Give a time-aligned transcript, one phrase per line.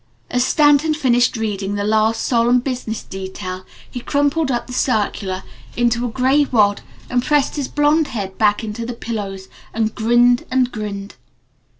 [0.31, 5.43] As Stanton finished reading the last solemn business detail he crumpled up the circular
[5.77, 9.93] into a little gray wad, and pressed his blond head back into the pillows and
[9.93, 11.17] grinned and grinned.